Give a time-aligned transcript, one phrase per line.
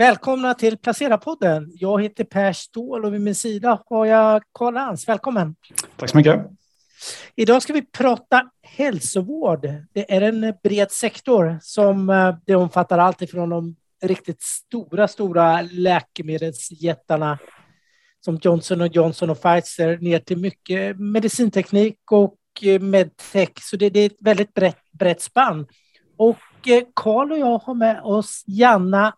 [0.00, 1.70] Välkomna till Placera-podden.
[1.74, 5.08] Jag heter Per Ståhl och vid min sida har jag Karl Lantz.
[5.08, 5.54] Välkommen.
[5.96, 6.46] Tack så mycket.
[7.36, 9.68] Idag ska vi prata hälsovård.
[9.92, 15.62] Det är en bred sektor som eh, det omfattar allt ifrån de riktigt stora, stora
[15.62, 17.38] läkemedelsjättarna
[18.24, 23.52] som Johnson Johnson och Pfizer ner till mycket medicinteknik och eh, medtech.
[23.60, 25.66] Så det, är ett väldigt brett, brett spann.
[26.16, 29.14] Och eh, Karl och jag har med oss Janna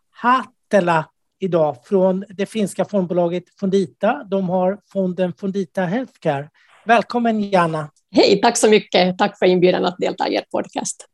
[0.72, 1.04] Hattela
[1.40, 4.24] idag från det finska fondbolaget Fondita.
[4.30, 6.48] De har fonden Fondita Healthcare.
[6.86, 7.90] Välkommen Janna.
[8.10, 9.18] Hej, tack så mycket.
[9.18, 11.06] Tack för inbjudan att delta i er podcast.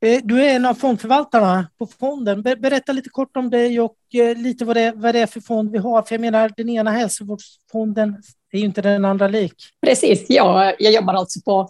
[0.00, 2.42] Eh, du är en av fondförvaltarna på fonden.
[2.42, 5.70] Berätta lite kort om dig och eh, lite vad det, vad det är för fond
[5.70, 6.02] vi har.
[6.02, 9.54] För jag menar, den ena hälsovårdsfonden är ju inte den andra lik.
[9.86, 11.68] Precis, ja, jag jobbar alltså på,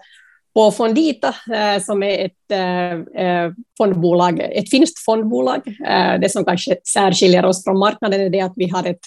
[0.55, 5.63] på Fondita eh, som är ett eh, eh, fondbolag, ett finskt fondbolag.
[6.21, 9.01] Det som kanske särskiljer oss från marknaden är det att vi har ett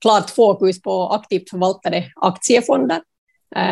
[0.00, 3.00] klart fokus på aktivt förvaltade aktiefonder.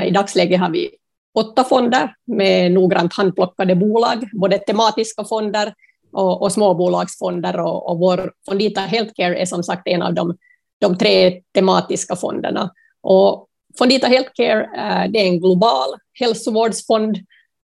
[0.05, 0.91] I dagsläget har vi
[1.35, 5.75] åtta fonder med noggrant handplockade bolag, både tematiska fonder
[6.13, 7.61] och, och småbolagsfonder.
[7.61, 10.37] Och, och vår Fondita Healthcare är som sagt en av de,
[10.81, 12.71] de tre tematiska fonderna.
[13.01, 15.89] Och Fondita Healthcare eh, det är en global
[16.21, 17.17] hälsovårdsfond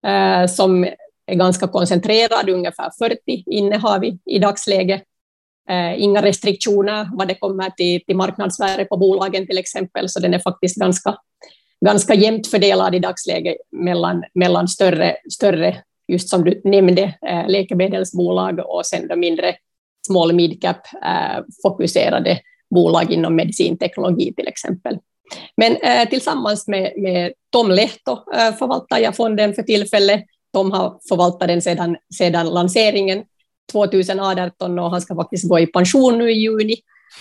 [0.08, 0.84] eh, som
[1.26, 5.04] är ganska koncentrerad, ungefär 40 innehar vi i dagsläget.
[5.70, 10.34] Eh, inga restriktioner vad det kommer till, till marknadsvärde på bolagen till exempel, så den
[10.34, 11.18] är faktiskt ganska
[11.86, 17.14] ganska jämnt fördelad i dagsläget mellan, mellan större, större, just som du nämnde,
[17.48, 19.56] läkemedelsbolag och sen de mindre
[20.08, 24.98] small midcap-fokuserade bolag inom medicinteknologi till exempel.
[25.58, 30.24] Men eh, tillsammans med, med Tom Lehto eh, förvaltar jag fonden för tillfället.
[30.54, 33.24] Tom har förvaltat den sedan, sedan lanseringen
[33.72, 36.76] 2018 och han ska faktiskt gå i pension nu i juni.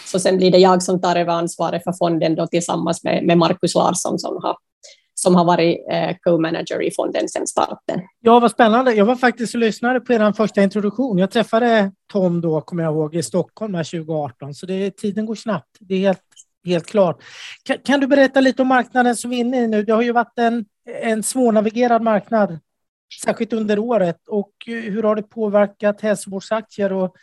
[0.07, 3.39] Så sen blir det jag som tar över ansvaret för fonden då tillsammans med, med
[3.39, 4.57] Markus Larsson som har,
[5.15, 8.01] som har varit eh, co-manager i fonden sedan starten.
[8.21, 8.95] Ja, vad spännande.
[8.95, 11.19] Jag var faktiskt och lyssnade på er första introduktion.
[11.19, 15.77] Jag träffade Tom då, kommer jag ihåg, i Stockholm 2018, så det, tiden går snabbt.
[15.81, 16.21] Det är helt,
[16.65, 17.23] helt klart.
[17.63, 19.83] Kan, kan, du berätta lite om marknaden som vi är inne i nu?
[19.85, 20.65] Det har ju varit en,
[21.03, 22.59] en svårnavigerad marknad,
[23.25, 24.29] särskilt under året.
[24.29, 27.17] Och hur har det påverkat hälsovårdsaktier och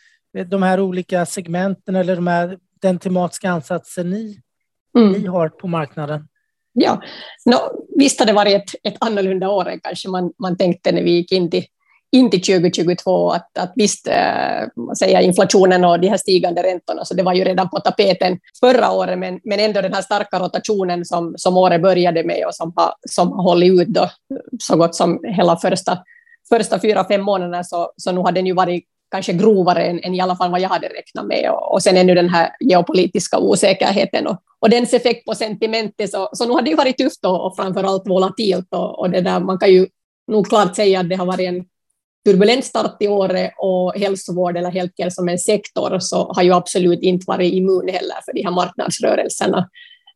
[0.45, 4.41] de här olika segmenten eller de här, den tematiska ansatsen ni,
[4.97, 5.11] mm.
[5.11, 6.27] ni har på marknaden?
[6.73, 7.01] Ja,
[7.45, 11.03] no, visst har det varit ett, ett annorlunda år än kanske man, man tänkte när
[11.03, 11.63] vi gick in till,
[12.11, 14.67] in till 2022, att, att visst, eh, äh,
[14.99, 18.91] säga inflationen och de här stigande räntorna, så det var ju redan på tapeten förra
[18.91, 22.73] året, men, men ändå den här starka rotationen som, som året började med och som
[22.75, 24.09] har, som har hållit ut då,
[24.59, 25.97] så gott som hela första,
[26.49, 30.15] första fyra, fem månaderna, så, så nu har den ju varit kanske grovare än, än,
[30.15, 31.51] i alla fall vad jag hade räknat med.
[31.51, 36.11] Och, och sen ännu den här geopolitiska osäkerheten och, och dens effekt på sentimentet.
[36.11, 38.67] Så, så nu har det ju varit tufft och, och framförallt volatilt.
[38.69, 39.87] Och, och det där, man kan ju
[40.27, 41.65] nog klart säga att det har varit en
[42.27, 47.01] turbulent start i året och hälsovård eller healthcare som en sektor så har ju absolut
[47.01, 49.69] inte varit immun heller för de här marknadsrörelserna.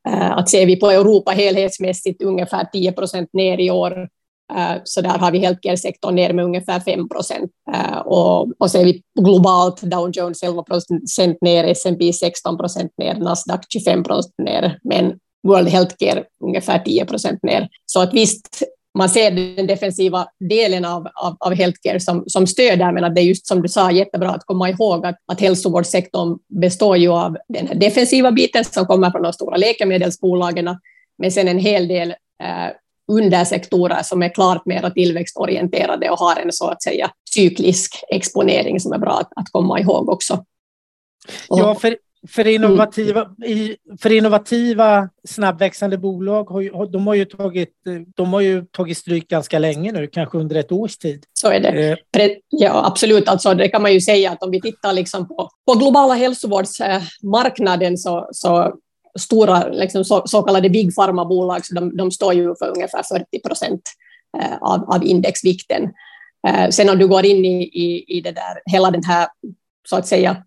[0.09, 4.07] Eh, att ser vi på Europa helhetsmässigt ungefär 10 procent ner i år
[4.55, 7.51] eh, så där har vi healthcare-sektorn ner med ungefär 5 procent.
[7.73, 13.15] Eh, och, och ser vi globalt Dow Jones 11 procent ner, S&P 16 procent ner,
[13.15, 15.13] Nasdaq 25 procent ner, men
[15.47, 17.69] World Healthcare ungefär 10 procent ner.
[17.85, 18.63] Så att visst,
[18.97, 23.15] man ser den defensiva delen av, av, av healthcare som, som stöd där, men att
[23.15, 27.09] det är just som du sa jättebra att komma ihåg att, att hälsovårdssektorn består ju
[27.09, 30.77] av den här defensiva biten som kommer från de stora läkemedelsbolagen,
[31.17, 32.09] men sen en hel del
[32.43, 32.69] eh,
[33.11, 38.93] undersektorer som är klart mer tillväxtorienterade och har en så att säga cyklisk exponering som
[38.93, 40.45] är bra att, att komma ihåg också.
[41.49, 41.97] Ja, för,
[42.27, 43.75] för, innovativa, mm.
[44.01, 47.73] för innovativa snabbväxande bolag har ju, de har ju, tagit,
[48.15, 51.25] de har ju tagit stryk ganska länge nu, kanske under ett års tid.
[51.33, 51.97] Så är det.
[52.23, 52.31] Eh.
[52.49, 53.27] Ja, absolut.
[53.27, 57.97] Alltså, det kan man ju säga att om vi tittar liksom på, på globala hälsovårdsmarknaden
[57.97, 58.75] så, så
[59.19, 63.81] stora liksom, så, så, kallade big pharma-bolag, de, de står ju för ungefär 40 procent
[64.37, 65.83] eh, av, av indexvikten.
[66.47, 69.27] Eh, sen om du går in i, i, i det där, hela den här
[69.89, 70.43] så att säga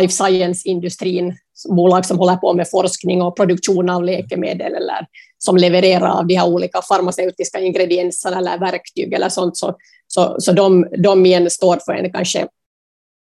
[0.00, 1.36] life science-industrin,
[1.68, 5.06] bolag som håller på med forskning och produktion av läkemedel eller
[5.38, 9.76] som levererar av de här olika farmaceutiska ingredienserna eller verktyg eller sånt, så,
[10.06, 12.48] så, så de, de igen står för en kanske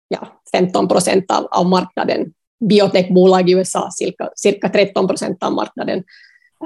[0.09, 6.05] ja, 15 procent av, av marknaden biotechbolag i USA, cirka, cirka 13 procent av marknaden.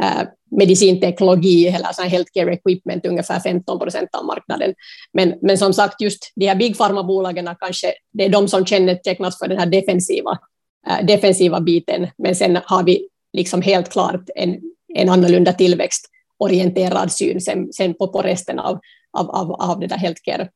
[0.00, 4.74] Eh, medicinteknologi eller sån healthcare equipment, ungefär 15 procent av marknaden.
[5.12, 9.38] Men, men som sagt, just de här big pharma-bolagen kanske, det är de som kännetecknas
[9.38, 10.38] för den här defensiva,
[10.88, 14.60] äh, defensiva biten, men sen har vi liksom helt klart en,
[14.94, 18.78] en annorlunda tillväxtorienterad syn sen, sen på, på resten av,
[19.12, 20.48] av, av, av det där healthcare,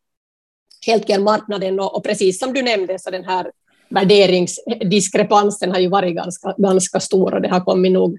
[0.87, 1.81] healthcare-marknaden.
[1.81, 3.51] Och, och precis som du nämnde, så den här
[3.91, 8.19] värderingsdiskrepansen har ju varit ganska, ganska stor och det har kommit nog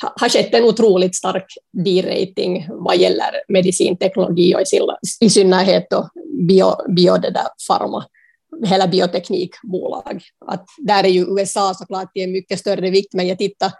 [0.00, 1.46] har skett en otroligt stark
[1.84, 4.60] D-rating vad gäller medicinteknologi och
[5.20, 6.08] i synnerhet då
[6.48, 8.04] bio, bio det där pharma,
[8.64, 10.22] hela bioteknikbolag.
[10.46, 13.72] Att där är ju USA såklart i en mycket större vikt, men jag tittar,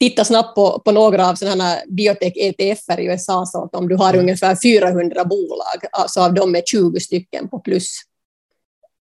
[0.00, 4.08] tittar snabbt på, på några av sådana biotech-ETF i USA, så att om du har
[4.08, 4.20] mm.
[4.20, 8.00] ungefär 400 bolag, så av dem är 20 stycken på plus.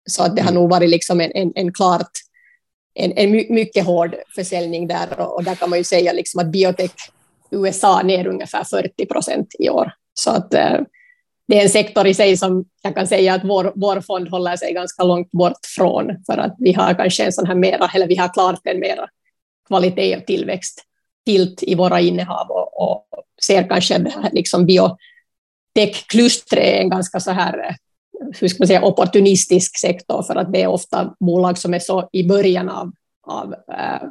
[0.09, 0.61] Så att det har mm.
[0.61, 2.11] nog varit liksom en, en, en klart
[2.97, 6.91] en, en mycket hård försäljning där och, där kan man ju säga liksom att biotech
[7.51, 9.91] USA ner ungefär 40 procent i år.
[10.13, 10.77] Så att eh,
[11.47, 14.55] det är en sektor i sig som jag kan säga att vår, vår fond håller
[14.55, 18.07] sig ganska långt bort från för att vi har kanske en sån här mera, eller
[18.07, 19.07] vi har klart en mera
[19.67, 20.83] kvalitet och tillväxt
[21.25, 23.05] tilt i våra innehav och, och
[23.45, 27.75] ser kanske det här liksom biotech-klustret en ganska så här eh,
[28.39, 32.09] hur ska man säga, opportunistisk sektor, för att det är ofta bolag som är så
[32.11, 32.91] i början av,
[33.27, 34.07] av, äh,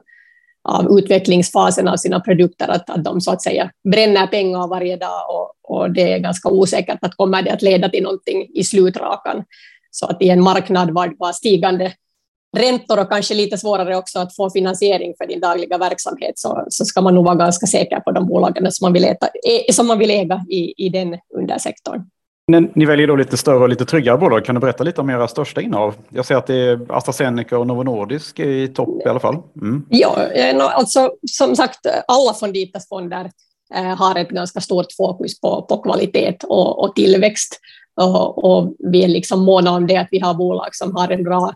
[0.65, 5.21] av utvecklingsfasen av sina produkter, att, att de så att säga bränner pengar varje dag
[5.31, 9.45] och, och det är ganska osäkert att kommer det att leda till någonting i slutrakan.
[9.91, 11.93] Så att i en marknad var, var stigande
[12.57, 16.85] räntor och kanske lite svårare också att få finansiering för din dagliga verksamhet, så, så
[16.85, 19.87] ska man nog vara ganska säker på de bolagen som man vill, äta, eh, som
[19.87, 22.03] man vill äga i, i den undersektorn.
[22.49, 24.45] Ni väljer då lite större och lite tryggare bolag.
[24.45, 25.95] Kan du berätta lite om era största innehav?
[26.09, 29.37] Jag ser att det är AstraZeneca och Novo Nordisk i topp i alla fall.
[29.61, 29.87] Mm.
[29.89, 33.31] Ja, eh, alltså som sagt, alla Fonditas fonder
[33.75, 37.61] eh, har ett ganska stort fokus på, på kvalitet och, och tillväxt.
[38.01, 41.25] Och, och, vi är liksom måna om det att vi har bolag som har en
[41.25, 41.55] bra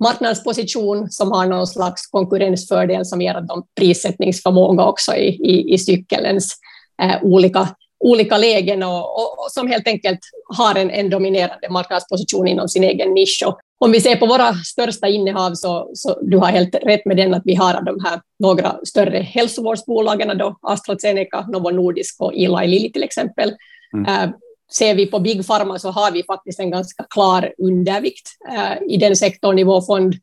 [0.00, 6.56] marknadsposition, som har någon slags konkurrensfördel som ger dem prissättningsförmåga också i, i, i cykelns
[7.02, 7.68] eh, olika
[8.00, 10.20] olika lägen och, och, och, som helt enkelt
[10.56, 13.42] har en, en dominerande marknadsposition inom sin egen nisch.
[13.46, 17.16] Och om vi ser på våra största innehav så, så du har helt rätt med
[17.16, 22.66] den att vi har de här några större hälsovårdsbolagen, då AstraZeneca, Novo Nordisk och Eli
[22.66, 23.52] Lilly till exempel.
[23.94, 24.28] Mm.
[24.28, 24.34] Uh,
[24.72, 28.96] ser vi på Big Pharma så har vi faktiskt en ganska klar undervikt uh, i
[28.96, 30.14] den sektorn i vår fond.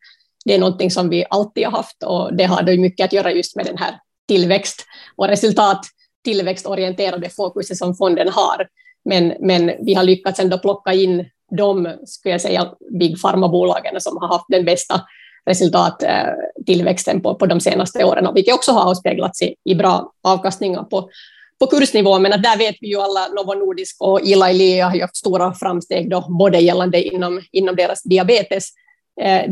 [0.46, 3.32] Det är någonting som vi alltid har haft och det har då mycket att göra
[3.32, 4.86] just med den här tillväxt
[5.16, 5.86] och resultat
[6.26, 8.68] tillväxtorienterade fokuset som fonden har.
[9.06, 11.26] Men, men vi har lyckats ändå plocka in
[11.58, 15.02] de, skulle jag säga, big pharma-bolagen som har haft den bästa
[15.46, 20.84] resultattillväxten eh, på, på de senaste åren, vilket också har avspeglats i, i bra avkastningar
[20.84, 21.10] på,
[21.60, 24.96] på kursnivå, men att där vet vi ju alla, Novo Nordisk och Eli Lilly har
[24.96, 28.70] gjort stora framsteg, då, både gällande inom, inom deras diabetes,
[29.22, 29.52] eh,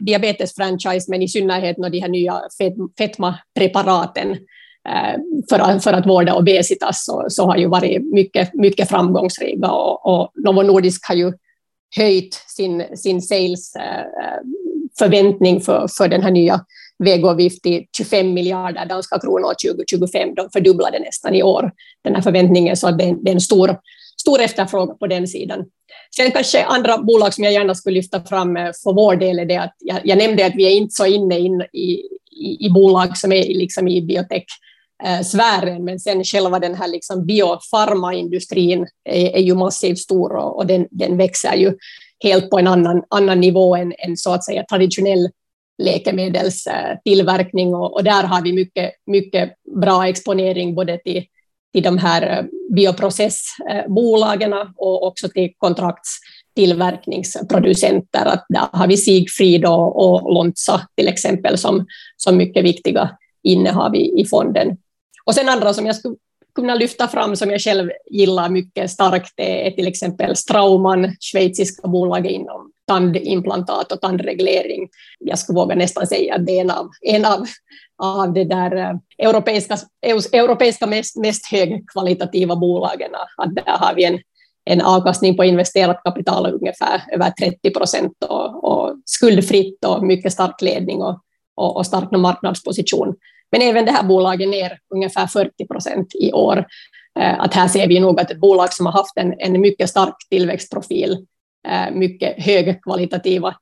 [0.00, 2.40] diabetes-franchise, men i synnerhet när de här nya
[2.98, 4.36] fetma-preparaten
[4.88, 5.20] Eh,
[5.50, 10.06] för att, för att vårda obesitas så, så har ju varit mycket, mycket framgångsrika och,
[10.06, 11.32] och Novo Nordisk har ju
[11.96, 14.04] höjt sin, sin sales eh,
[14.98, 16.60] förväntning för, för den här nya
[16.98, 20.34] vägavgift till 25 miljarder danska kronor 2025.
[20.34, 21.72] De fördubblade nästan i år
[22.04, 23.76] den här förväntningen, så det, det är en stor,
[24.20, 25.64] stor efterfrågan på den sidan.
[26.16, 29.44] Sen kanske andra bolag som jag gärna skulle lyfta fram eh, för vår del är
[29.44, 31.82] det att jag, jag nämnde att vi är inte så inne in i,
[32.42, 34.46] i, i bolag som är liksom i biotech
[35.04, 40.56] eh, sfären, men sen själva den här liksom biofarmaindustrin är, är ju massivt stor och,
[40.56, 41.76] och den, den, växer ju
[42.22, 45.28] helt på en annan, annan nivå än, än så att säga traditionell
[45.82, 51.24] läkemedelstillverkning och, och där har vi mycket, mycket bra exponering både till,
[51.72, 52.44] till de här eh,
[52.74, 58.26] bioprocessbolagen och också till kontraktstillverkningsproducenter.
[58.26, 63.10] Att där har vi Sigfrid och, och Lonza till exempel som, som mycket viktiga
[63.42, 64.76] innehav i, i fonden.
[65.24, 66.16] Och sen andra som jag skulle
[66.54, 72.26] kunna lyfta fram som jag själv gillar mycket starkt är till exempel Straumann, schweiziska bolag
[72.26, 74.88] inom tandimplantat och tandreglering.
[75.18, 77.46] Jag skulle våga nästan säga att det är en av, en av,
[78.02, 79.76] av det där eh, europeiska,
[80.32, 83.10] europeiska mest, mest högkvalitativa bolagen.
[83.36, 84.18] Att där har vi en,
[84.64, 90.62] en avkastning på investerat kapital ungefär över 30 procent och, och skuldfritt och mycket stark
[90.62, 91.20] ledning och,
[91.56, 93.14] och, och stark marknadsposition.
[93.52, 96.66] Men även det här bolaget ner ungefär 40 procent i år.
[97.18, 99.90] Eh, att här ser vi nog att ett bolag som har haft en, en mycket
[99.90, 101.26] stark tillväxtprofil,
[101.68, 103.54] eh, mycket högkvalitativa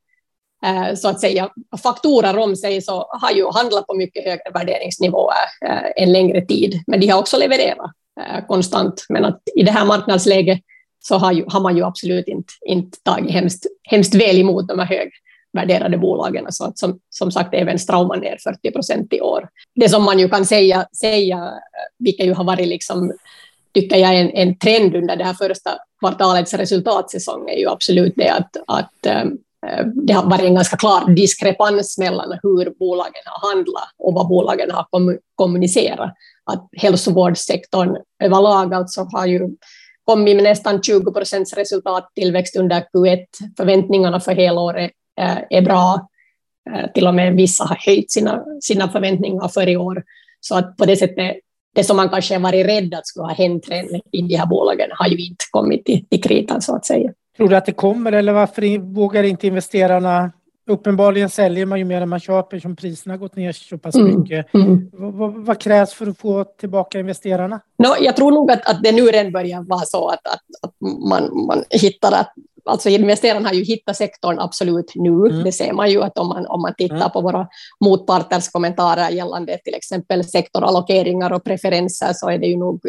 [0.65, 1.51] eh, så att säga
[1.83, 5.35] faktorer om sig så har ju handlat på mycket högre värderingsnivåer
[5.97, 7.91] en längre tid, men de har också levererat
[8.49, 9.07] konstant.
[9.09, 10.61] Men att i det här marknadsläget
[11.01, 14.79] så har, ju, har man ju absolut inte, inte tagit hemskt, hemskt väl emot de
[14.79, 14.87] här
[15.53, 16.47] värderade bolagen.
[16.51, 19.49] Så att som, som sagt, även Strauman ner 40 procent i år.
[19.75, 21.53] Det som man ju kan säga, säga
[21.99, 23.13] vilket ju har varit liksom
[23.75, 28.29] tycker jag en, en trend under det här första kvartalets resultatsäsong är ju absolut det
[28.29, 29.25] att, att eh,
[29.95, 34.71] det har varit en ganska klar diskrepans mellan hur bolagen har handlat och vad bolagen
[34.71, 34.87] har
[35.35, 36.15] kommunicerat.
[36.45, 39.49] Att hälsovårdssektorn överlag alltså har ju
[40.05, 43.25] kommit med nästan 20 procents resultattillväxt under Q1.
[43.57, 44.91] Förväntningarna för helåret
[45.51, 46.09] är bra.
[46.75, 50.05] Äh, till och med vissa har höjt sina, sina förväntningar för i år.
[50.41, 51.37] Så att på det sättet
[51.75, 53.69] det som man kanske varit rädd att skulle ha hänt
[54.13, 57.13] i de här bolagen har ju inte kommit till, till kritan så att säga.
[57.37, 60.31] Tror du att det kommer eller varför vågar inte investerarna
[60.71, 64.21] Uppenbarligen säljer man ju mer än man köper som priserna gått ner så pass mm,
[64.21, 64.55] mycket.
[64.55, 64.91] Mm.
[64.93, 67.61] Vad, vad, krävs för att få tillbaka investerarna?
[67.79, 70.75] No, jag tror nog att, att det nu redan börjar vara så att, att, att
[71.09, 72.33] man, man hittar att
[72.65, 75.11] alltså investerarna har ju hittat sektorn absolut nu.
[75.11, 75.45] Mm.
[75.45, 77.11] Det ser man ju att om man, om man tittar mm.
[77.11, 77.49] på våra
[77.85, 82.81] motparters kommentarer gällande till exempel sektorallokeringar och preferenser så är det ju nog,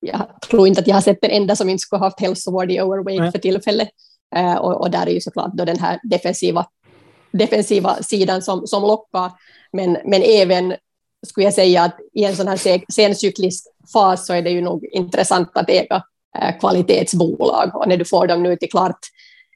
[0.00, 2.70] jag tror inte att jag har sett den enda som inte skulle ha haft hälsovård
[2.70, 3.32] i overweight mm.
[3.32, 3.88] för tillfället.
[4.36, 6.66] Uh, och, och, där är ju såklart då den här defensiva,
[7.32, 9.30] defensiva sidan som, som lockar,
[9.72, 10.74] men, men även
[11.26, 14.84] skulle jag säga att i en sån här sencyklisk fas så är det ju nog
[14.92, 16.02] intressant att äga
[16.38, 18.98] Eh, kvalitetsbolag och när du får dem nu till klart,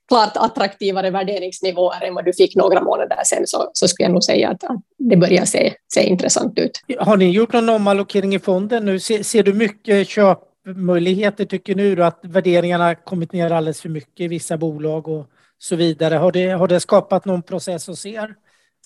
[0.09, 4.25] klart attraktivare värderingsnivåer än vad du fick några månader sedan så, så skulle jag nog
[4.25, 6.81] säga att, att det börjar se, se intressant ut.
[6.99, 9.01] Har ni gjort någon omallokering i fonden nu?
[9.01, 14.21] Ser, ser du mycket köpmöjligheter tycker nu då att värderingarna kommit ner alldeles för mycket
[14.21, 15.27] i vissa bolag och
[15.59, 16.15] så vidare?
[16.15, 18.35] Har det, har det skapat någon process hos er?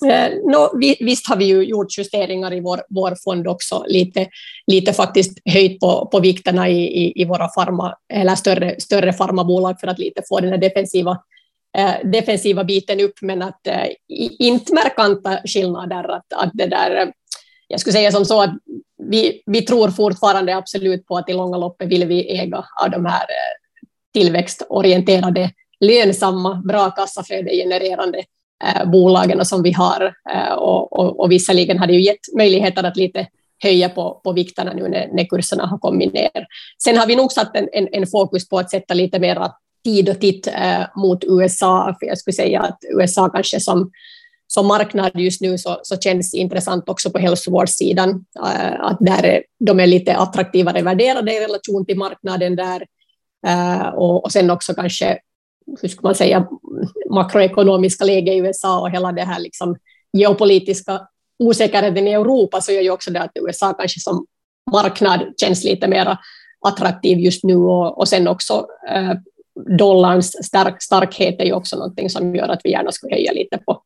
[0.07, 4.29] Eh, no, visst har vi ju gjort justeringar i vår, vår fond också, lite,
[4.67, 9.81] lite faktiskt höjt på, på vikterna i, i, i våra farma, eller större, större farmabolag
[9.81, 11.19] för att lite få den här defensiva,
[11.79, 13.89] eh, defensiva biten upp, men att eh,
[14.39, 16.11] inte markanta skillnader.
[16.11, 17.09] Att, att det där, eh,
[17.69, 18.55] jag skulle säga som så att
[19.03, 23.07] vi, vi tror fortfarande absolut på att i långa loppet vill vi äga av de
[23.07, 28.25] här eh, tillväxtorienterade, lönsamma, bra kassaflödegenererande genererande
[28.63, 30.15] Eh, bolagen som vi har.
[30.35, 33.27] Eh, och, och, och visserligen har det ju gett möjligheter att lite
[33.63, 36.47] höja på, på vikterna nu när, när kurserna har kommit ner.
[36.85, 39.51] Sen har vi nog satt en, en, en fokus på att sätta lite mer
[39.85, 43.91] tid och titt eh, mot USA, för jag skulle säga att USA kanske som,
[44.47, 49.43] som marknad just nu så, så känns intressant också på hälsovårdssidan, eh, att där är,
[49.59, 52.87] de är lite attraktivare värderade i relation till marknaden där,
[53.47, 55.19] eh, och, och sen också kanske
[55.83, 56.49] hur ska man säga,
[57.11, 59.77] makroekonomiska läge i USA och hela det här liksom
[60.13, 61.01] geopolitiska
[61.39, 64.27] osäkerheten i Europa så gör ju också det att USA kanske som
[64.73, 66.17] marknad känns lite mer
[66.67, 69.13] attraktiv just nu och, och sen också eh,
[69.79, 73.59] dollarns stark, starkhet är ju också någonting som gör att vi gärna skulle höja lite
[73.59, 73.83] på,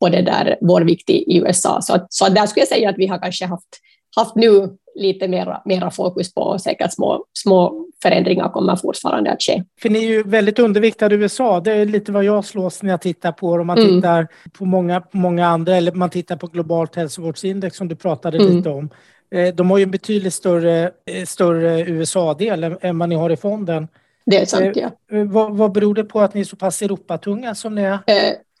[0.00, 1.82] på det där, vår vikt i USA.
[1.82, 3.80] Så, att, så där skulle jag säga att vi har kanske haft,
[4.16, 9.42] haft nu lite mera, mera fokus på och säkert små, små förändringar kommer fortfarande att
[9.42, 9.64] ske.
[9.82, 11.60] För ni är ju väldigt underviktade i USA.
[11.60, 13.94] Det är lite vad jag slås när jag tittar på Om man mm.
[13.94, 18.56] tittar på många, många andra eller man tittar på globalt hälsovårdsindex som du pratade mm.
[18.56, 18.90] lite om.
[19.30, 23.36] Eh, de har ju en betydligt större, eh, större USA-del än vad ni har i
[23.36, 23.88] fonden.
[24.26, 24.90] Det är sant, ja.
[25.12, 27.98] Eh, vad, vad beror det på att ni är så pass Europatunga som ni är?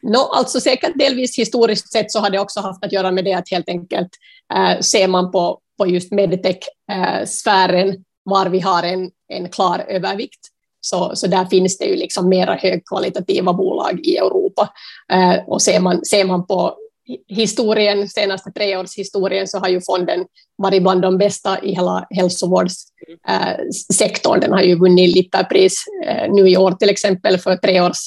[0.04, 3.24] Eh, no, alltså säkert delvis historiskt sett så har det också haft att göra med
[3.24, 4.10] det att helt enkelt
[4.54, 10.40] eh, ser man på, på just medtech-sfären var vi har en, en klar övervikt.
[10.80, 14.68] Så, så där finns det ju liksom mera högkvalitativa bolag i Europa.
[15.12, 16.76] Eh, och ser man, ser man på
[17.28, 20.26] historien, senaste treårshistorien, så har ju fonden
[20.56, 24.36] varit bland de bästa i hela hälsovårdssektorn.
[24.36, 27.98] Eh, Den har ju vunnit Lipperpris eh, nu i år till exempel för tre års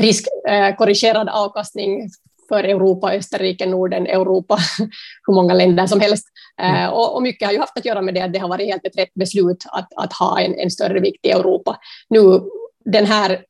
[0.00, 2.10] riskkorrigerad avkastning
[2.48, 4.58] för Europa, Österrike, Norden, Europa,
[5.26, 6.26] hur många länder som helst.
[6.62, 6.84] Mm.
[6.84, 8.66] Eh, och, och, mycket har ju haft att göra med det att det har varit
[8.66, 11.78] helt ett rätt beslut att, att ha en, en större vikt i Europa.
[12.08, 12.40] Nu
[12.84, 13.44] den här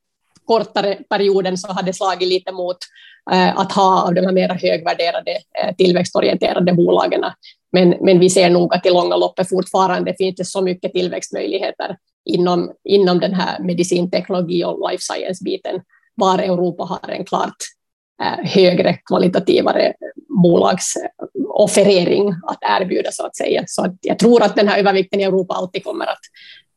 [0.45, 2.77] kortare perioden så har det slagit lite mot
[3.33, 5.31] eh, att ha av de här mera högvärderade
[5.63, 7.25] eh, tillväxtorienterade bolagen.
[7.73, 11.97] Men, men vi ser nog att i långa loppet fortfarande finns det så mycket tillväxtmöjligheter
[12.25, 15.81] inom, inom den här medicinteknologi och life science-biten,
[16.17, 17.57] var Europa har en klart
[18.23, 19.93] eh, högre kvalitativare
[20.43, 23.65] bolagsofferering eh, att erbjuda så att säga.
[23.67, 26.21] Så att jag tror att den här övervikten i Europa alltid kommer att,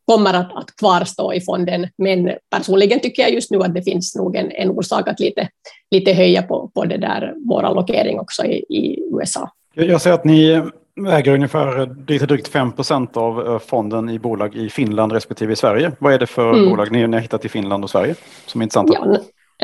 [0.05, 1.87] kommer att, att kvarstå i fonden.
[1.97, 5.49] Men personligen tycker jag just nu att det finns nog en, en orsak att lite,
[5.91, 9.51] lite höja på, på det där, vår allokering också i, i USA.
[9.73, 10.61] Jag ser att ni
[11.07, 15.91] äger ungefär lite drygt 5% av eh, fonden i bolag i Finland respektive i Sverige.
[15.99, 16.69] Vad är det för mm.
[16.69, 18.15] bolag ni, ni har hittat i Finland och Sverige
[18.45, 18.93] som är intressanta?
[18.93, 19.17] Ja,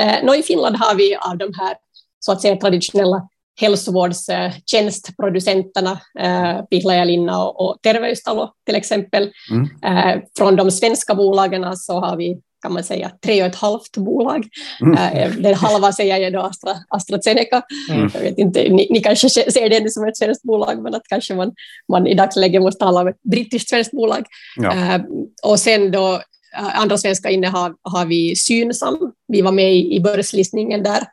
[0.04, 1.76] eh, I Finland har vi av de här
[2.20, 3.28] så att säga traditionella
[3.62, 9.32] hälsovårdstjänstproducenterna, eh, Pihlajalinna och, och Terveystalo till exempel.
[9.52, 9.70] Mm.
[9.84, 13.98] Eh, från de svenska bolagen så har vi kan man säga, tre och ett halvt
[13.98, 14.48] bolag.
[14.82, 15.18] Mm.
[15.18, 17.62] Eh, den halva säger jag då Astra, AstraZeneca.
[17.92, 18.10] Mm.
[18.14, 21.36] Jag vet inte, ni, ni, kanske ser det som ett svenskt bolag, men att kanske
[21.36, 21.54] man,
[21.92, 24.26] man i dagsläget måste tala om ett brittiskt svenskt bolag.
[24.58, 24.72] Ja.
[24.72, 25.02] Eh,
[25.44, 26.14] och sen då
[26.58, 29.12] eh, andra svenska innehav har vi Synsam.
[29.28, 31.04] Vi var med i, i börslistningen där.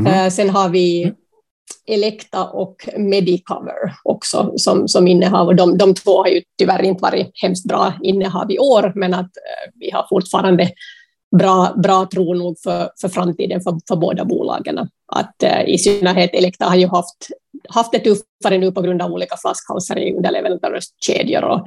[0.00, 0.30] Mm.
[0.30, 1.14] Sen har vi mm.
[1.86, 5.46] Elekta och Medicover också som, som innehav.
[5.46, 9.14] Och de, de två har ju tyvärr inte varit hemskt bra innehav i år, men
[9.14, 10.70] att eh, vi har fortfarande
[11.36, 14.78] bra, bra tro nog för, för framtiden för, för båda bolagen.
[15.12, 17.28] Att, eh, I synnerhet Elekta har ju haft,
[17.68, 21.66] haft det tuffare nu på grund av olika flaskhalsar i underleverantörskedjor och,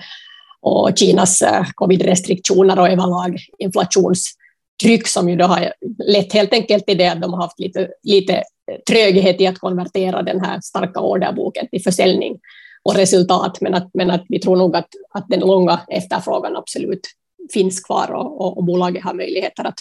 [0.62, 5.74] och Kinas eh, covid-restriktioner och överlag inflationstryck som ju då har
[6.08, 8.44] lett helt enkelt till det att de har haft lite, lite
[8.90, 12.40] tröghet i att konvertera den här starka orderboken till försäljning
[12.84, 17.08] och resultat, men att, men att vi tror nog att, att den långa efterfrågan absolut
[17.54, 19.80] finns kvar och, och, och bolaget har möjligheter att,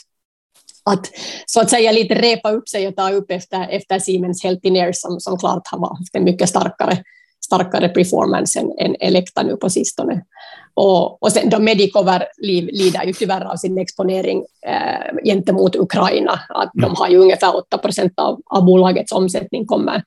[0.85, 1.11] att
[1.47, 5.21] så att säga lite repa upp sig och ta upp efter, efter Siemens Healthineers som,
[5.21, 7.03] som klart har haft en mycket starkare,
[7.53, 10.23] starkare performance än, än Elekta nu på sistone.
[10.75, 16.41] Och, och sen då Medicover lider ju tyvärr av sin exponering eh, gentemot Ukraina.
[16.49, 16.97] Att de mm.
[16.97, 20.03] har ju ungefär 8 procent av, av bolagets omsättning kommer,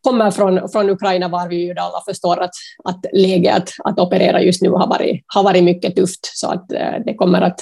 [0.00, 2.50] kommer från, från Ukraina, var vi ju alla förstår att,
[2.84, 6.30] att läget att, att operera just nu har varit, har varit mycket tufft.
[6.34, 7.60] Så att eh, det kommer att,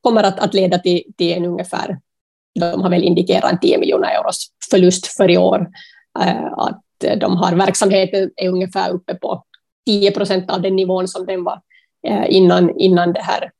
[0.00, 1.98] kommer att, att leda till, till en ungefär,
[2.60, 5.66] de har väl indikerat en 10 miljoner euros förlust för i år.
[6.20, 9.44] Eh, att Eh, de har verksamheten är ungefär uppe på
[9.86, 11.60] 10 procent av den nivån som den var
[12.06, 13.50] eh, innan, innan det här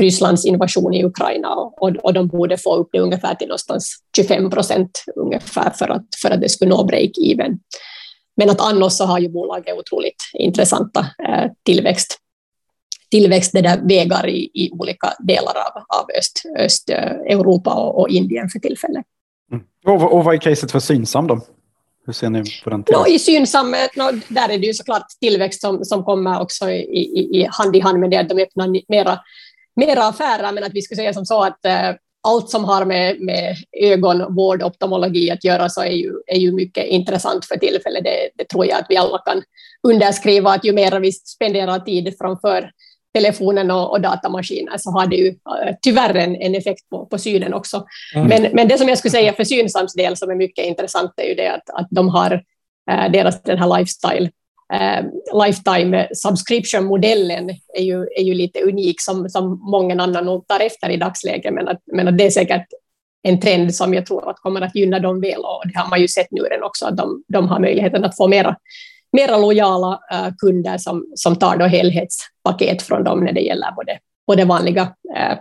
[0.00, 4.50] Rysslands invasion i Ukraina och, och de borde få upp det ungefär till någonstans 25
[4.50, 7.58] procent ungefär för att, för att det skulle nå break-even.
[8.36, 12.18] Men att annars så har ju bolaget otroligt intressanta eh, tillväxt,
[13.10, 18.08] tillväxt det där vägar i, i olika delar av, av öst, Östeuropa eh, och, och
[18.08, 19.04] Indien för tillfället.
[19.52, 19.64] Mm.
[19.86, 21.40] Och, och vad är caset för Synsam då?
[22.10, 25.60] Hur ser ni på den no, I Synsam, no, där är det ju såklart tillväxt
[25.60, 28.68] som, som kommer också i, i, i hand i hand med det att de öppnar
[28.88, 29.18] mera,
[29.76, 31.90] mera affärer, men att vi skulle säga som så att eh,
[32.28, 36.86] allt som har med, med ögonvård, optomologi att göra så är ju, är ju mycket
[36.86, 38.04] intressant för tillfället.
[38.04, 39.42] Det, det tror jag att vi alla kan
[39.88, 42.70] underskriva, att ju mer vi spenderar tid framför
[43.14, 47.18] telefonen och, och datamaskiner så har det ju uh, tyvärr en, en effekt på, på
[47.18, 47.84] synen också.
[48.14, 48.28] Mm.
[48.28, 51.28] Men, men det som jag skulle säga för Synsams del som är mycket intressant är
[51.28, 52.32] ju det att, att de har
[52.90, 54.30] uh, deras den här lifestyle
[54.74, 55.08] uh,
[55.46, 60.88] lifetime subscription-modellen är ju, är ju lite unik som, som många andra nog tar efter
[60.88, 62.66] i dagsläget, men att, men att det är säkert
[63.22, 66.00] en trend som jag tror att kommer att gynna dem väl och det har man
[66.00, 68.56] ju sett nu redan också att de, de har möjligheten att få mera
[69.12, 73.98] mera lojala uh, kunder som, som tar då helhetspaket från dem när det gäller både,
[74.26, 75.38] både vanliga uh,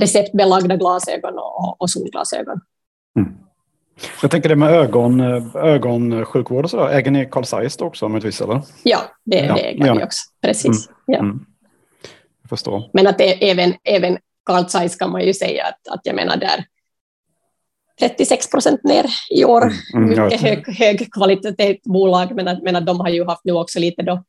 [0.00, 2.60] receptbelagda glasögon och, och solglasögon.
[3.18, 3.32] Mm.
[4.22, 5.20] Jag tänker det med ögon,
[5.54, 8.40] ögonsjukvård och så, äger ni Carl Zeiss också möjligtvis?
[8.40, 8.62] Eller?
[8.82, 10.22] Ja, det, ja, det äger vi också.
[10.42, 10.88] Precis.
[10.88, 10.98] Mm.
[11.06, 11.18] Ja.
[11.18, 11.46] Mm.
[12.42, 12.90] Jag förstår.
[12.92, 16.36] Men att det, även, även Carl Zeiss kan man ju säga att, att jag menar
[16.36, 16.64] där
[18.00, 19.72] 36 procent ner i år.
[19.94, 23.52] Mm, mm Mycket hög, kvalitet bolag, men att, men att de har ju haft nu
[23.52, 24.24] också lite då,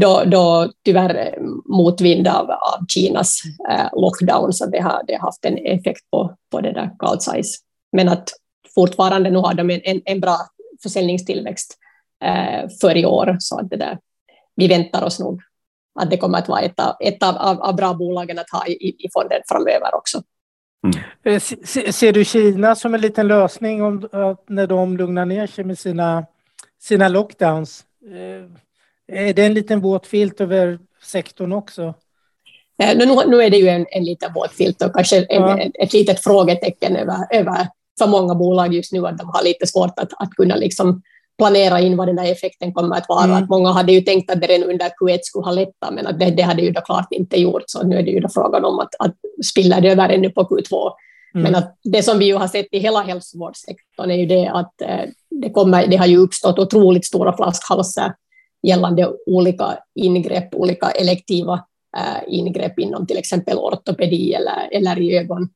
[0.00, 5.44] då, då tyvärr motvind av, av Kinas eh, lockdown, så det har, det har haft
[5.44, 7.58] en effekt på, på det där Carl Zeiss.
[7.92, 8.28] Men att
[8.74, 10.36] fortfarande nu har de en, en, en bra
[10.82, 11.78] försäljningstillväxt
[12.24, 13.98] eh, för i år, så att det där,
[14.56, 15.40] vi väntar oss nog
[16.00, 18.66] att det kommer att vara ett av, ett av, av, av bra bolagen att ha
[18.66, 20.22] i, i fonden framöver också.
[20.84, 20.98] Mm.
[21.24, 21.40] Eh,
[21.92, 24.08] ser du Kina som en liten lösning om,
[24.46, 26.26] när de lugnar ner sig med sina,
[26.80, 27.84] sina lockdowns?
[28.06, 31.94] Eh, är det en liten våt filt över sektorn också?
[32.82, 35.58] Eh, nu, nu är det ju en, en liten våt filt och kanske en, ja.
[35.58, 39.98] ett litet frågetecken över, över för många bolag just nu att de har lite svårt
[39.98, 41.02] att, att kunna liksom
[41.38, 43.24] planera in vad den där effekten kommer att vara.
[43.24, 43.36] Mm.
[43.36, 46.18] Att många hade ju tänkt att det redan under Q1 skulle ha lättat, men att
[46.18, 48.64] det, det hade ju då klart inte gjort, så nu är det ju då frågan
[48.64, 49.14] om att, att
[49.50, 50.90] spilla det över ännu på Q2.
[51.34, 51.42] Mm.
[51.42, 54.80] Men att det som vi ju har sett i hela hälsovårdssektorn är ju det att
[54.82, 58.14] eh, det, kommer, det har ju uppstått otroligt stora flaskhalsar
[58.62, 61.64] gällande olika ingrepp, olika elektiva
[61.96, 65.48] äh, ingrepp inom till exempel ortopedi eller, eller i ögon,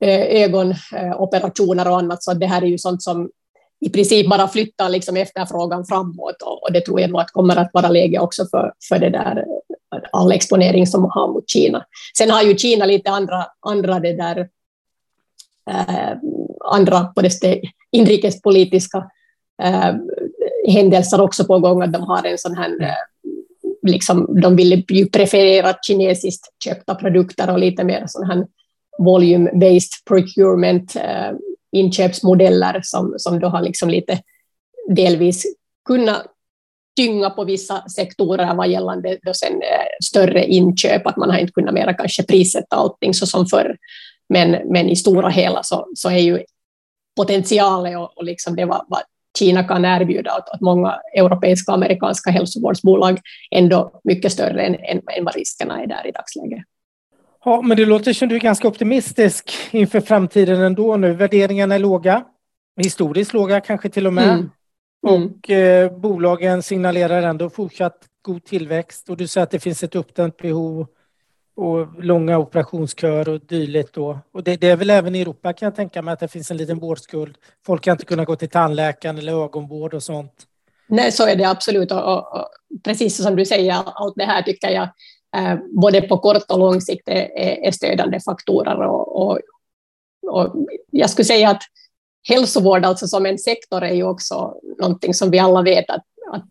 [0.00, 2.22] äh, ögonoperationer och annat.
[2.22, 3.30] Så det här är ju sånt som
[3.80, 7.56] i princip bara flyttar liksom efterfrågan framåt och, och det tror jag nog att kommer
[7.56, 9.44] att vara läge också för, för det där
[10.12, 11.84] all exponering som man har mot Kina.
[12.18, 14.48] Sen har ju Kina lite andra, andra det där
[15.70, 16.16] eh,
[16.70, 17.60] andra på det
[17.92, 19.10] inrikespolitiska
[19.62, 19.94] eh,
[20.66, 22.94] händelser också på gång, att de har en sån här eh,
[23.82, 28.46] liksom, de vill ju preferera kinesiskt köpta produkter och lite mer sån här
[28.98, 31.32] volume-based procurement eh,
[31.72, 34.22] inköpsmodeller som, som då har liksom lite
[34.88, 35.44] delvis
[35.84, 36.26] kunnat
[36.96, 41.52] tynga på vissa sektorer vad gällande då sen, eh, större inköp, att man har inte
[41.52, 43.76] kunnat mera kanske prissätta allting så som förr.
[44.28, 46.44] Men, men i stora hela så, så är ju
[47.16, 49.02] potentialen och, och liksom det vad, vad
[49.38, 55.00] Kina kan erbjuda åt, åt många europeiska och amerikanska hälsovårdsbolag ändå mycket större än, än,
[55.16, 56.64] än vad riskerna är där i dagsläget.
[57.44, 61.12] Ja, men det låter som du är ganska optimistisk inför framtiden ändå nu.
[61.12, 62.24] Värderingarna är låga,
[62.76, 64.28] historiskt låga kanske till och med.
[64.28, 64.50] Mm.
[65.08, 65.26] Mm.
[65.26, 69.94] Och eh, bolagen signalerar ändå fortsatt god tillväxt och du säger att det finns ett
[69.94, 70.86] uppdämt behov
[71.56, 74.18] och långa operationsköer och dylikt då.
[74.32, 76.50] Och det, det, är väl även i Europa kan jag tänka mig att det finns
[76.50, 77.36] en liten vårdskuld.
[77.66, 80.32] Folk kan inte kunna gå till tandläkaren eller ögonvård och sånt.
[80.88, 81.92] Nej, så är det absolut.
[81.92, 82.48] Och, och, och
[82.84, 84.88] precis som du säger, allt det här tycker jag
[85.70, 88.82] både på kort och lång sikt är, är stödjande faktorer.
[88.82, 89.38] Och, och,
[90.26, 90.56] och,
[90.90, 91.62] jag skulle säga att
[92.28, 96.50] hälsovård alltså som en sektor är ju också någonting som vi alla vet att, att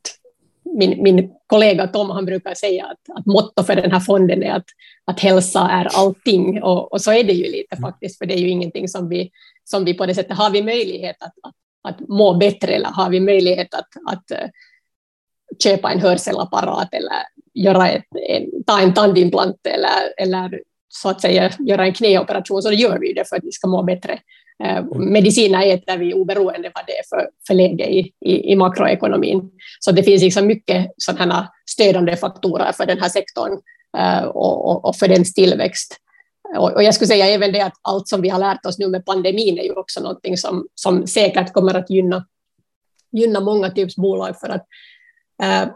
[0.76, 4.52] min, min kollega Tom han brukar säga att, att motto för den här fonden är
[4.52, 4.66] att,
[5.06, 6.64] att hälsa är allting.
[6.64, 7.90] Och, och så är det ju lite mm.
[7.90, 9.32] faktiskt, för det är ju ingenting som vi,
[9.64, 13.10] som vi på det sättet, har vi möjlighet att, att, att må bättre eller har
[13.10, 14.50] vi möjlighet att, att uh,
[15.64, 17.14] köpa en hörselapparat eller
[17.54, 22.70] göra ett, en, ta en tandimplant eller, eller så att säga göra en knäoperation, så
[22.70, 24.20] då gör vi det för att vi ska må bättre.
[24.64, 25.14] Mm.
[25.14, 29.52] Mediciner äter vi oberoende vad det är för, för läge i, i, i makroekonomin.
[29.80, 33.52] Så det finns liksom mycket sådana stödande faktorer för den här sektorn
[33.98, 35.98] uh, och, och, för dens tillväxt.
[36.58, 38.88] Och, och, jag skulle säga även det att allt som vi har lärt oss nu
[38.88, 42.26] med pandemin är ju också någonting som, som säkert kommer att gynna,
[43.12, 44.66] gynna många typs bolag för att
[45.44, 45.70] Eh,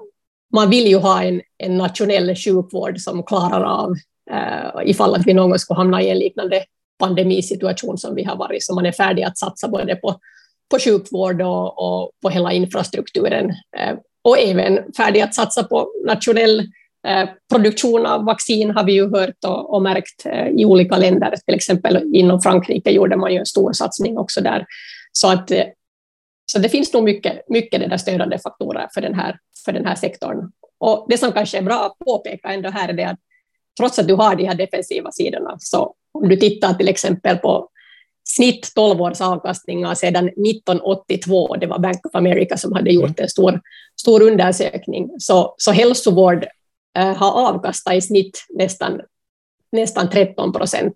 [0.54, 3.90] man vill ju ha en, en nationell sjukvård som klarar av
[4.32, 6.64] uh, ifall att vi någon gång skulle hamna i en liknande
[7.00, 10.20] pandemisituation som vi har varit, så man är färdig att satsa både på,
[10.72, 16.60] på sjukvård och, och på hela infrastrukturen eh, och även färdig att satsa på nationell
[17.08, 21.36] eh, produktion av vaccin har vi ju hört och, och märkt eh, i olika länder,
[21.46, 24.66] till exempel inom Frankrike gjorde man ju en stor satsning också där.
[25.12, 25.66] Så, att, eh,
[26.46, 29.86] så det finns nog mycket, mycket det där stödjande faktorer för den, här, för den
[29.86, 30.52] här sektorn.
[30.80, 33.20] Och det som kanske är bra att påpeka ändå här är det att
[33.80, 37.70] trots att du har de här defensiva sidorna så om du tittar till exempel på
[38.24, 43.30] snitt 12 års avkastningar sedan 1982, det var Bank of America som hade gjort en
[43.30, 43.62] stor,
[44.02, 46.46] stor undersökning, så, så hälsovård
[46.98, 49.02] eh, har avkastat i snitt nästan,
[49.72, 50.96] nästan 13 procent.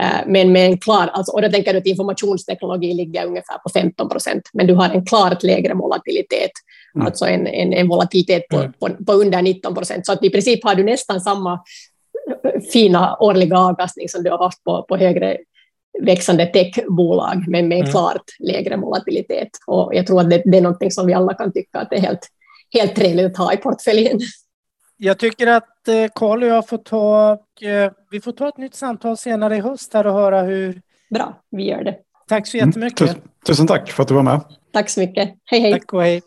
[0.00, 3.68] Eh, men med en klar, alltså, och då tänker du att informationsteknologi ligger ungefär på
[3.68, 6.50] 15 procent, men du har en klart lägre volatilitet,
[6.94, 7.06] mm.
[7.06, 8.72] alltså en, en, en volatilitet på, mm.
[8.72, 10.06] på, på, under 19 procent.
[10.06, 11.60] Så att i princip har du nästan samma
[12.72, 15.38] fina årliga avkastning som du har haft på, på högre
[16.02, 17.92] växande techbolag, men med en mm.
[17.92, 19.48] klart lägre volatilitet.
[19.66, 21.96] Och jag tror att det, det är något som vi alla kan tycka att det
[21.96, 22.28] är helt,
[22.72, 24.20] helt trevligt att ha i portföljen.
[25.04, 28.74] Jag tycker att eh, Karl och jag får ta, eh, vi får ta ett nytt
[28.74, 30.80] samtal senare i höst här och höra hur...
[31.10, 31.96] Bra, vi gör det.
[32.28, 33.00] Tack så jättemycket.
[33.00, 34.40] Mm, tusen, tusen tack för att du var med.
[34.72, 35.34] Tack så mycket.
[35.44, 35.72] Hej hej.
[35.72, 36.22] Tack och hej.